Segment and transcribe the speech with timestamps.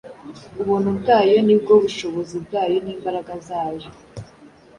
[0.61, 3.89] Ubuntu bwayo ni bwo bushobozi bwayo n’imbaraga zayo